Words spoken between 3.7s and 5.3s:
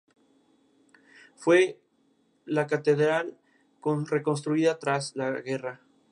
fue reconstruida tras la